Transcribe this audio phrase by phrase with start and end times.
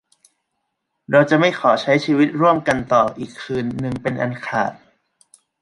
[1.11, 4.71] เราจะไม่ขอใช้ชีวิตร่วมกันต่ออีกคืนนึงเป็นอันขาด